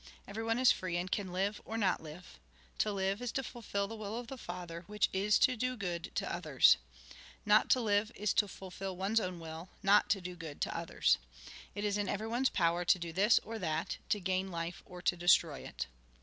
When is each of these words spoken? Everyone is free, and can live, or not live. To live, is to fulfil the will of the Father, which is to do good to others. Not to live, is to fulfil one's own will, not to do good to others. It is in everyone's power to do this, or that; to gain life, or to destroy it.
Everyone 0.27 0.57
is 0.57 0.71
free, 0.71 0.97
and 0.97 1.11
can 1.11 1.31
live, 1.31 1.61
or 1.63 1.77
not 1.77 2.01
live. 2.01 2.39
To 2.79 2.91
live, 2.91 3.21
is 3.21 3.31
to 3.33 3.43
fulfil 3.43 3.87
the 3.87 3.93
will 3.95 4.17
of 4.17 4.29
the 4.29 4.35
Father, 4.39 4.83
which 4.87 5.09
is 5.13 5.37
to 5.37 5.55
do 5.55 5.77
good 5.77 6.09
to 6.15 6.33
others. 6.35 6.77
Not 7.45 7.69
to 7.69 7.79
live, 7.79 8.11
is 8.15 8.33
to 8.33 8.47
fulfil 8.47 8.97
one's 8.97 9.19
own 9.19 9.39
will, 9.39 9.69
not 9.83 10.09
to 10.09 10.19
do 10.19 10.35
good 10.35 10.59
to 10.61 10.75
others. 10.75 11.19
It 11.75 11.85
is 11.85 11.99
in 11.99 12.09
everyone's 12.09 12.49
power 12.49 12.83
to 12.83 12.97
do 12.97 13.13
this, 13.13 13.37
or 13.43 13.59
that; 13.59 13.99
to 14.09 14.19
gain 14.19 14.49
life, 14.49 14.81
or 14.87 15.03
to 15.03 15.15
destroy 15.15 15.59
it. 15.59 15.85